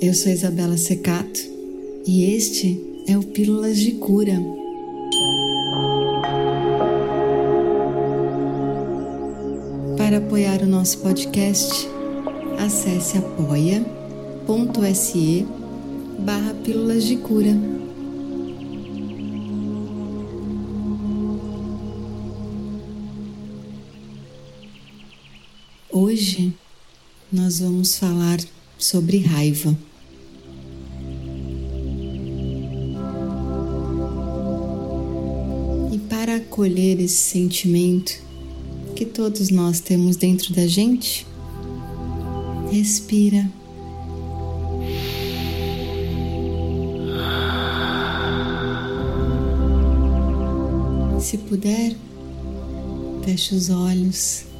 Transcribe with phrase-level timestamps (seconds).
[0.00, 1.40] Eu sou Isabela Secato
[2.06, 4.34] e este é o Pílulas de Cura.
[9.96, 11.88] Para apoiar o nosso podcast,
[12.58, 13.86] acesse apoia.se
[16.18, 17.56] barra Pílulas de Cura.
[25.90, 26.52] Hoje
[27.32, 28.38] nós vamos falar
[28.78, 29.76] sobre raiva.
[35.92, 38.22] E para acolher esse sentimento
[38.94, 41.26] que todos nós temos dentro da gente,
[42.70, 43.50] respira.
[51.20, 51.96] Se puder,
[53.24, 54.53] feche os olhos.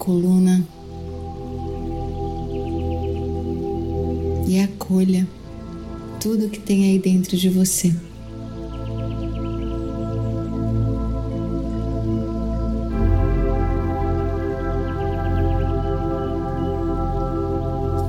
[0.00, 0.66] Coluna
[4.48, 5.28] e acolha
[6.18, 7.94] tudo que tem aí dentro de você.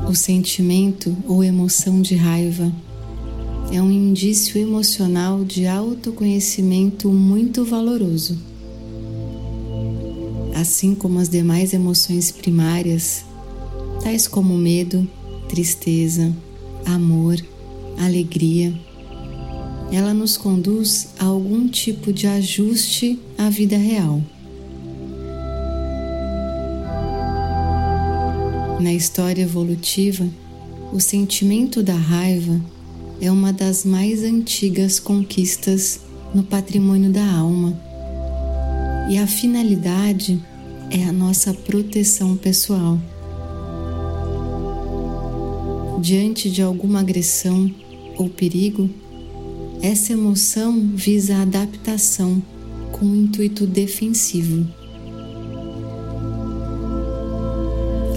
[0.09, 2.71] O sentimento ou emoção de raiva
[3.73, 8.50] é um indício emocional de autoconhecimento muito valoroso
[10.61, 13.25] assim como as demais emoções primárias,
[14.03, 15.07] tais como medo,
[15.49, 16.31] tristeza,
[16.85, 17.35] amor,
[17.97, 18.73] alegria,
[19.91, 24.21] ela nos conduz a algum tipo de ajuste à vida real.
[28.79, 30.27] Na história evolutiva,
[30.93, 32.61] o sentimento da raiva
[33.19, 35.99] é uma das mais antigas conquistas
[36.33, 37.77] no patrimônio da alma.
[39.09, 40.41] E a finalidade
[40.91, 42.99] é a nossa proteção pessoal.
[46.01, 47.73] Diante de alguma agressão
[48.17, 48.89] ou perigo,
[49.81, 52.43] essa emoção visa a adaptação
[52.91, 54.67] com o intuito defensivo.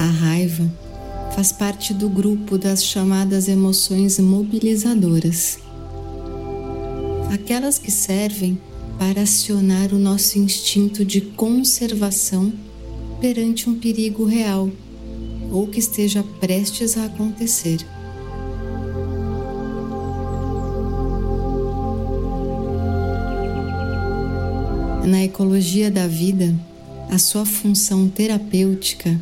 [0.00, 0.70] A raiva
[1.34, 5.58] faz parte do grupo das chamadas emoções mobilizadoras,
[7.32, 8.58] aquelas que servem
[8.98, 12.52] para acionar o nosso instinto de conservação
[13.20, 14.70] perante um perigo real
[15.50, 17.78] ou que esteja prestes a acontecer.
[25.04, 26.54] Na ecologia da vida,
[27.10, 29.20] a sua função terapêutica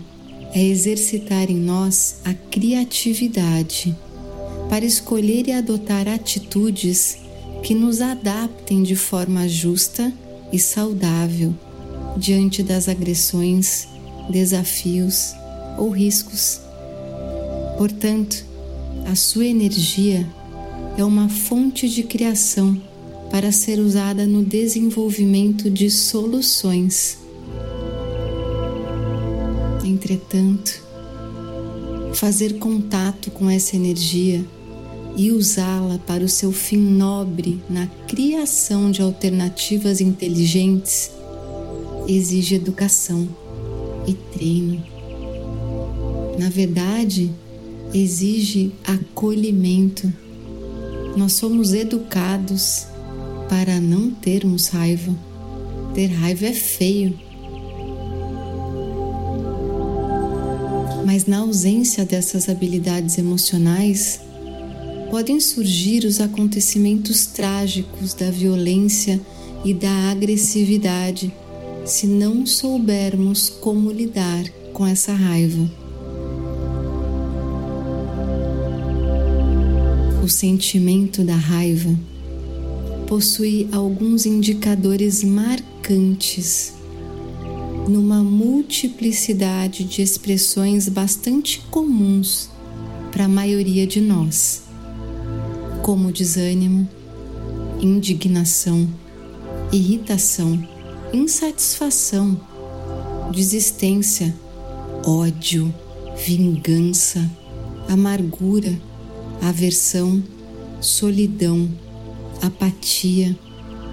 [0.54, 3.96] é exercitar em nós a criatividade
[4.68, 7.18] para escolher e adotar atitudes
[7.62, 10.12] que nos adaptem de forma justa
[10.52, 11.54] e saudável
[12.16, 13.88] diante das agressões,
[14.28, 15.32] desafios
[15.78, 16.60] ou riscos.
[17.78, 18.44] Portanto,
[19.06, 20.28] a sua energia
[20.96, 22.80] é uma fonte de criação
[23.30, 27.18] para ser usada no desenvolvimento de soluções.
[29.84, 30.82] Entretanto,
[32.14, 34.44] fazer contato com essa energia
[35.16, 41.10] e usá-la para o seu fim nobre na criação de alternativas inteligentes
[42.08, 43.28] exige educação
[44.06, 44.82] e treino.
[46.38, 47.30] Na verdade,
[47.94, 50.12] exige acolhimento.
[51.16, 52.86] Nós somos educados
[53.48, 55.14] para não termos raiva.
[55.94, 57.18] Ter raiva é feio.
[61.04, 64.20] Mas na ausência dessas habilidades emocionais,
[65.12, 69.20] podem surgir os acontecimentos trágicos da violência
[69.62, 71.30] e da agressividade
[71.84, 74.42] se não soubermos como lidar
[74.72, 75.70] com essa raiva.
[80.24, 81.94] O sentimento da raiva
[83.06, 86.72] possui alguns indicadores marcantes
[87.86, 92.48] numa multiplicidade de expressões bastante comuns
[93.10, 94.71] para a maioria de nós
[95.82, 96.88] como desânimo,
[97.80, 98.88] indignação,
[99.72, 100.62] irritação,
[101.12, 102.40] insatisfação,
[103.32, 104.32] desistência,
[105.04, 105.74] ódio,
[106.24, 107.28] vingança,
[107.88, 108.72] amargura,
[109.40, 110.22] aversão,
[110.80, 111.68] solidão,
[112.40, 113.36] apatia,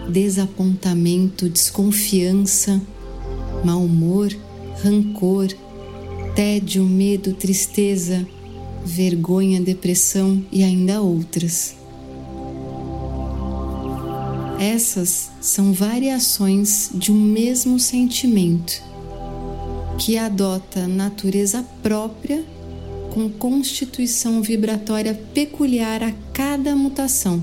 [0.09, 2.79] desapontamento, desconfiança,
[3.65, 4.29] mau humor,
[4.83, 5.47] rancor,
[6.35, 8.25] tédio, medo, tristeza,
[8.85, 11.78] vergonha, depressão e ainda outras.
[14.59, 18.83] Essas são variações de um mesmo sentimento
[19.97, 22.43] que adota natureza própria
[23.13, 27.41] com constituição vibratória peculiar a cada mutação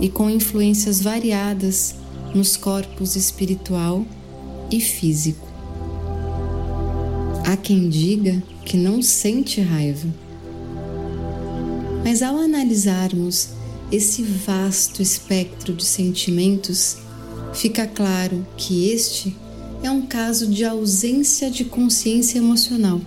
[0.00, 1.96] e com influências variadas
[2.32, 4.06] nos corpos espiritual
[4.70, 5.48] e físico.
[7.44, 10.08] Há quem diga que não sente raiva.
[12.04, 13.55] Mas ao analisarmos
[13.90, 16.96] esse vasto espectro de sentimentos,
[17.54, 19.36] fica claro que este
[19.82, 23.00] é um caso de ausência de consciência emocional,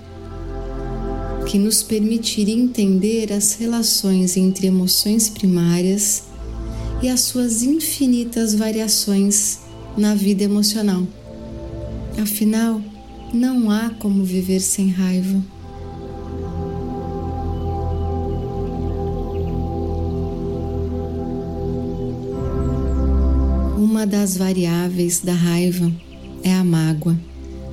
[1.46, 6.24] que nos permitiria entender as relações entre emoções primárias
[7.02, 9.60] e as suas infinitas variações
[9.98, 11.06] na vida emocional.
[12.22, 12.82] Afinal,
[13.34, 15.42] não há como viver sem raiva.
[24.00, 25.92] Uma das variáveis da raiva
[26.42, 27.20] é a mágoa.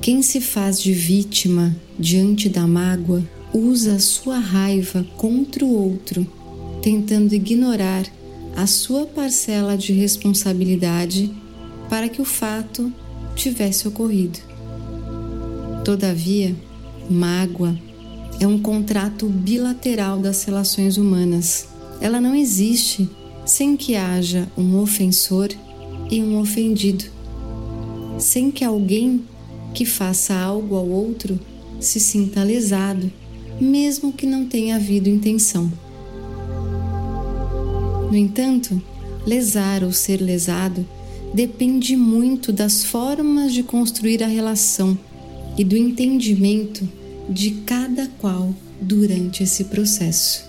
[0.01, 6.27] Quem se faz de vítima diante da mágoa usa a sua raiva contra o outro,
[6.81, 8.05] tentando ignorar
[8.57, 11.33] a sua parcela de responsabilidade
[11.89, 12.91] para que o fato
[13.33, 14.39] tivesse ocorrido.
[15.85, 16.53] Todavia,
[17.09, 17.73] mágoa
[18.37, 21.69] é um contrato bilateral das relações humanas.
[22.01, 23.09] Ela não existe
[23.45, 25.47] sem que haja um ofensor
[26.09, 27.05] e um ofendido,
[28.17, 29.23] sem que alguém
[29.73, 31.39] que faça algo ao outro
[31.79, 33.11] se sinta lesado,
[33.59, 35.71] mesmo que não tenha havido intenção.
[38.09, 38.81] No entanto,
[39.25, 40.85] lesar ou ser lesado
[41.33, 44.97] depende muito das formas de construir a relação
[45.57, 46.87] e do entendimento
[47.29, 50.46] de cada qual durante esse processo.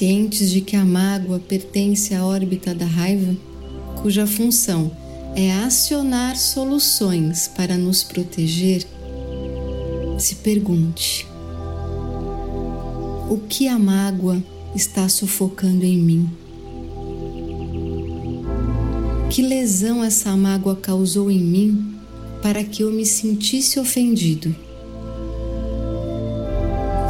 [0.00, 3.36] Cientes de que a mágoa pertence à órbita da raiva,
[4.00, 4.90] cuja função
[5.36, 8.86] é acionar soluções para nos proteger,
[10.18, 11.26] se pergunte:
[13.28, 14.42] o que a mágoa
[14.74, 16.30] está sufocando em mim?
[19.28, 21.94] Que lesão essa mágoa causou em mim
[22.40, 24.56] para que eu me sentisse ofendido?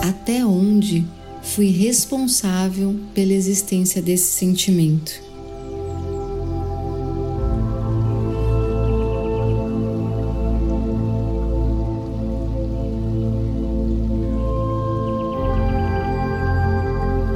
[0.02, 1.04] Até onde
[1.42, 5.12] fui responsável pela existência desse sentimento?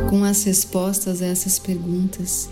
[0.08, 2.48] Com as respostas a essas perguntas,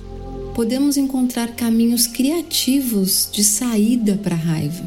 [0.55, 4.85] podemos encontrar caminhos criativos de saída para a raiva,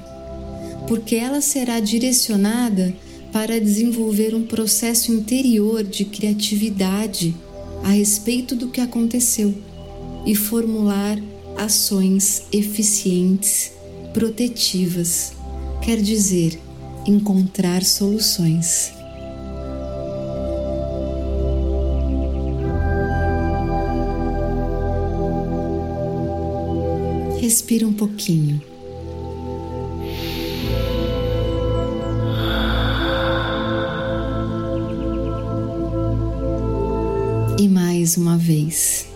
[0.88, 2.94] porque ela será direcionada
[3.36, 7.36] para desenvolver um processo interior de criatividade
[7.84, 9.54] a respeito do que aconteceu
[10.26, 11.20] e formular
[11.58, 13.74] ações eficientes,
[14.14, 15.34] protetivas,
[15.84, 16.58] quer dizer,
[17.06, 18.94] encontrar soluções.
[27.42, 28.75] Respira um pouquinho.
[37.58, 39.08] E mais uma vez.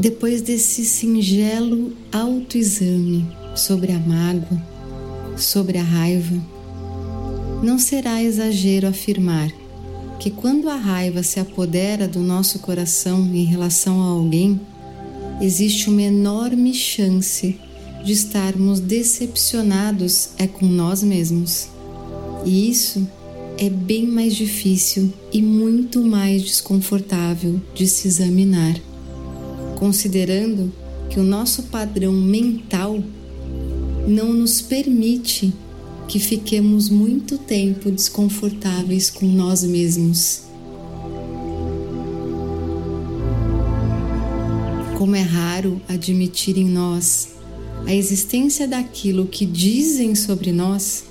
[0.00, 4.60] Depois desse singelo autoexame sobre a mágoa,
[5.36, 6.36] sobre a raiva,
[7.62, 9.50] não será exagero afirmar
[10.20, 14.60] que quando a raiva se apodera do nosso coração em relação a alguém,
[15.42, 17.58] existe uma enorme chance
[18.04, 21.68] de estarmos decepcionados é com nós mesmos.
[22.44, 23.06] E isso
[23.58, 28.76] é bem mais difícil e muito mais desconfortável de se examinar,
[29.76, 30.72] considerando
[31.10, 33.02] que o nosso padrão mental
[34.06, 35.52] não nos permite
[36.06, 40.51] que fiquemos muito tempo desconfortáveis com nós mesmos.
[45.02, 47.30] Como é raro admitir em nós
[47.84, 51.06] a existência daquilo que dizem sobre nós,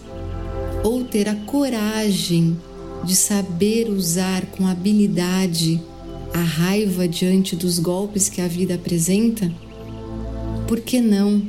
[0.81, 2.55] ou ter a coragem
[3.03, 5.77] de saber usar com habilidade
[6.33, 9.51] a raiva diante dos golpes que a vida apresenta,
[10.69, 11.41] por que não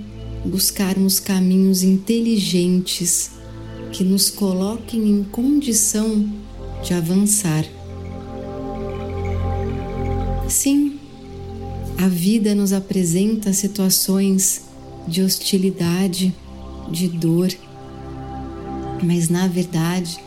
[0.44, 3.30] buscarmos caminhos inteligentes
[3.92, 6.28] que nos coloquem em condição
[6.82, 7.64] de avançar.
[10.48, 10.91] Sim,
[12.02, 14.62] a vida nos apresenta situações
[15.06, 16.34] de hostilidade,
[16.90, 17.48] de dor,
[19.04, 20.18] Mas na verdade,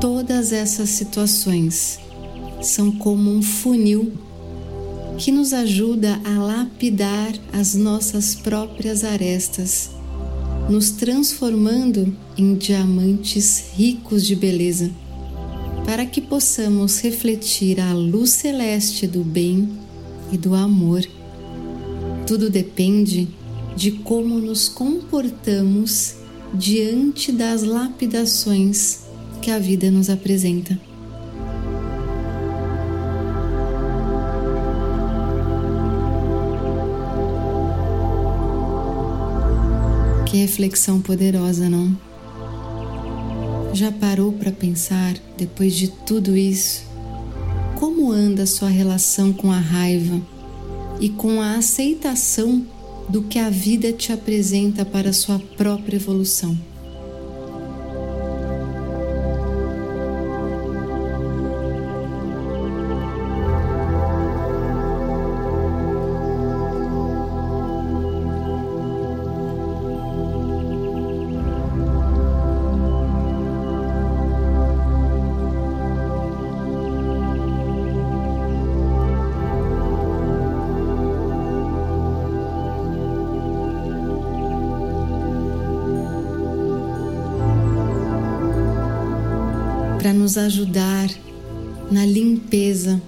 [0.00, 1.98] todas essas situações
[2.62, 4.10] são como um funil
[5.18, 9.90] que nos ajuda a lapidar as nossas próprias arestas,
[10.70, 14.90] nos transformando em diamantes ricos de beleza,
[15.84, 19.89] para que possamos refletir a luz celeste do bem
[20.32, 21.02] e do amor.
[22.26, 23.28] Tudo depende
[23.76, 26.16] de como nos comportamos
[26.52, 29.00] diante das lapidações
[29.40, 30.78] que a vida nos apresenta.
[40.26, 41.96] Que reflexão poderosa, não?
[43.72, 46.89] Já parou para pensar, depois de tudo isso,
[47.80, 50.20] como anda a sua relação com a raiva
[51.00, 52.66] e com a aceitação
[53.08, 56.58] do que a vida te apresenta para a sua própria evolução?
[90.20, 91.08] Nos ajudar
[91.90, 93.00] na limpeza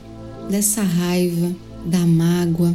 [0.49, 1.55] dessa raiva,
[1.85, 2.75] da mágoa,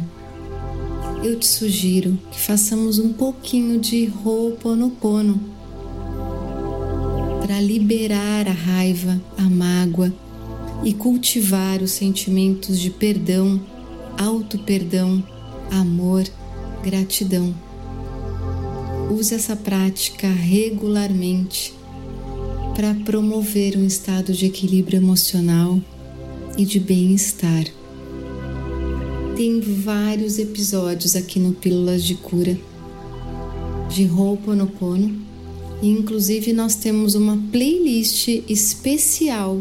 [1.24, 5.40] eu te sugiro que façamos um pouquinho de Ho'oponopono
[7.42, 10.14] para liberar a raiva, a mágoa
[10.84, 13.60] e cultivar os sentimentos de perdão,
[14.16, 15.20] auto-perdão,
[15.68, 16.22] amor,
[16.84, 17.52] gratidão.
[19.10, 21.77] Use essa prática regularmente
[22.78, 25.80] para promover um estado de equilíbrio emocional
[26.56, 27.64] e de bem-estar.
[29.36, 32.56] Tem vários episódios aqui no Pílulas de Cura
[33.88, 35.20] de Ho'oponopono
[35.82, 39.60] e inclusive nós temos uma playlist especial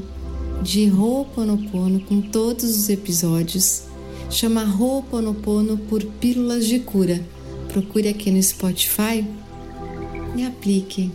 [0.61, 3.81] de Ho'oponopono com todos os episódios.
[4.29, 7.19] Chama Ho'oponopono por Pílulas de Cura.
[7.67, 9.25] Procure aqui no Spotify
[10.35, 11.09] e aplique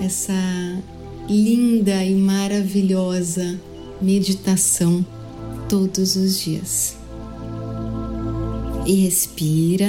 [0.00, 0.32] essa
[1.28, 3.58] linda e maravilhosa
[4.00, 5.04] meditação
[5.68, 6.96] todos os dias.
[8.86, 9.88] E respira.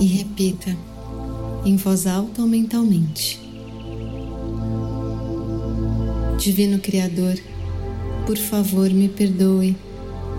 [0.00, 0.76] E repita
[1.64, 3.40] em voz alta ou mentalmente.
[6.38, 7.36] Divino Criador,
[8.26, 9.76] por favor, me perdoe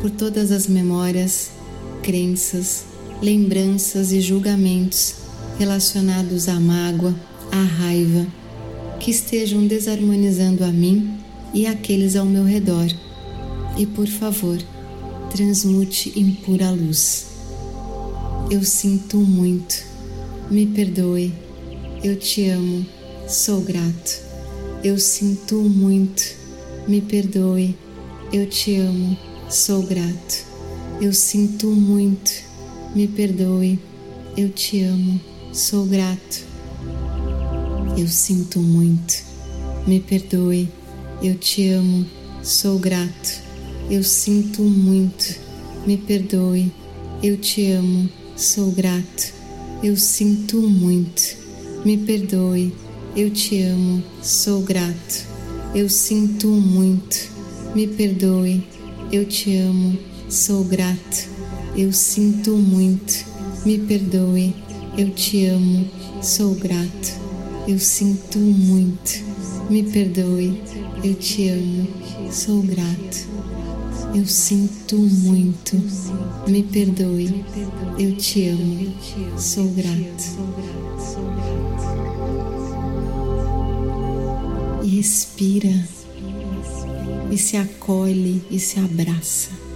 [0.02, 1.52] por todas as memórias,
[2.02, 2.86] crenças,
[3.22, 5.16] lembranças e julgamentos
[5.58, 7.14] relacionados à mágoa,
[7.52, 8.26] à raiva,
[9.00, 11.18] que estejam desarmonizando a mim
[11.54, 12.88] e aqueles ao meu redor.
[13.78, 14.58] E por favor,
[15.32, 17.28] transmute em pura luz.
[18.50, 19.84] Eu sinto muito,
[20.50, 21.34] me perdoe,
[22.04, 22.86] eu te amo,
[23.28, 24.30] sou grato.
[24.82, 26.24] Eu sinto muito,
[26.88, 27.76] me perdoe,
[28.32, 30.46] eu te amo Sou grato.
[31.02, 32.32] Eu sinto muito.
[32.94, 33.80] Me perdoe.
[34.38, 35.20] Eu te amo.
[35.52, 36.46] Sou grato.
[37.98, 39.24] Eu sinto muito.
[39.88, 40.70] Me perdoe.
[41.24, 42.06] Eu te amo.
[42.44, 43.42] Sou grato.
[43.90, 45.40] Eu sinto muito.
[45.84, 46.72] Me perdoe.
[47.24, 48.08] Eu te amo.
[48.38, 49.34] Sou grato.
[49.82, 51.36] Eu sinto muito.
[51.84, 52.72] Me perdoe.
[53.16, 54.04] Eu te amo.
[54.22, 55.26] Sou grato.
[55.74, 57.32] Eu sinto muito.
[57.74, 58.64] Me perdoe
[59.12, 59.98] eu te amo,
[60.30, 61.30] sou grato,
[61.76, 63.26] eu sinto muito,
[63.66, 64.54] me perdoe,
[64.98, 65.90] eu te amo,
[66.22, 67.14] sou grato,
[67.68, 69.24] eu sinto muito,
[69.68, 70.62] me perdoe,
[71.04, 71.88] eu te amo,
[72.32, 73.28] sou grato,
[74.14, 75.76] eu sinto muito,
[76.48, 77.44] me perdoe,
[77.98, 78.94] eu te amo,
[79.38, 80.50] sou grato.
[84.84, 85.99] E respira
[87.32, 89.69] e se acolhe e se abraça.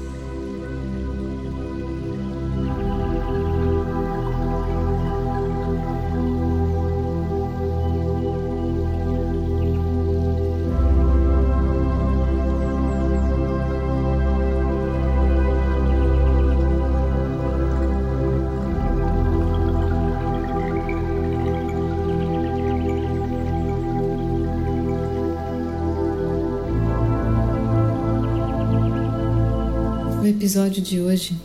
[30.43, 31.37] Episódio de hoje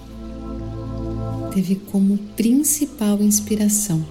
[1.55, 4.05] teve como principal inspiração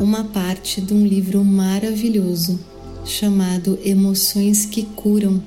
[0.00, 2.58] uma parte de um livro maravilhoso
[3.04, 5.40] chamado Emoções que Curam,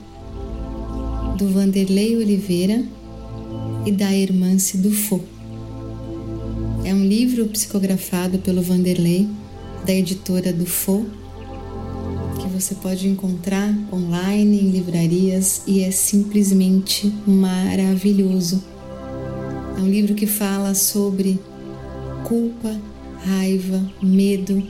[1.38, 2.86] do Vanderlei Oliveira
[3.86, 5.26] e da Hermance Dufaux.
[6.86, 9.28] É um livro psicografado pelo Vanderlei,
[9.86, 11.06] da editora Dufaux,
[12.60, 18.62] você pode encontrar online em livrarias e é simplesmente maravilhoso.
[19.78, 21.40] É um livro que fala sobre
[22.26, 22.76] culpa,
[23.24, 24.62] raiva, medo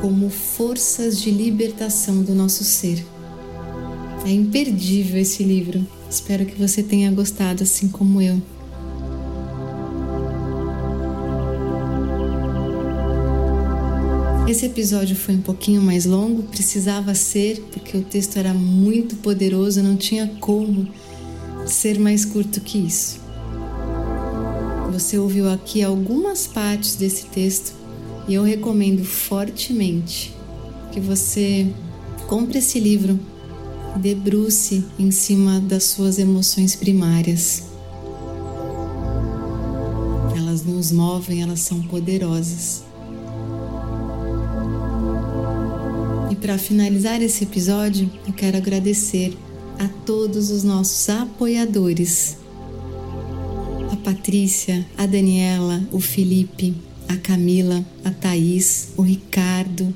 [0.00, 3.04] como forças de libertação do nosso ser.
[4.24, 5.86] É imperdível esse livro.
[6.08, 8.40] Espero que você tenha gostado assim como eu.
[14.56, 19.82] Esse episódio foi um pouquinho mais longo, precisava ser, porque o texto era muito poderoso,
[19.82, 20.88] não tinha como
[21.66, 23.20] ser mais curto que isso.
[24.90, 27.74] Você ouviu aqui algumas partes desse texto
[28.26, 30.34] e eu recomendo fortemente
[30.90, 31.70] que você
[32.26, 33.20] compre esse livro
[33.96, 37.62] debruce em cima das suas emoções primárias.
[40.34, 42.86] Elas nos movem, elas são poderosas.
[46.46, 49.36] Para finalizar esse episódio, eu quero agradecer
[49.80, 52.36] a todos os nossos apoiadores
[53.90, 56.72] a Patrícia, a Daniela, o Felipe,
[57.08, 59.92] a Camila, a Thaís, o Ricardo,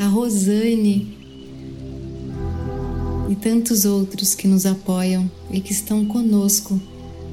[0.00, 1.16] a Rosane
[3.30, 6.80] e tantos outros que nos apoiam e que estão conosco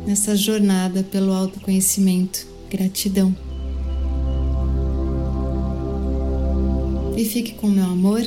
[0.06, 2.46] nessa jornada pelo autoconhecimento.
[2.70, 3.36] Gratidão.
[7.16, 8.22] E fique com meu amor.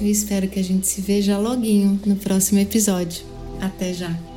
[0.00, 3.24] Eu espero que a gente se veja loguinho no próximo episódio.
[3.60, 4.31] Até já!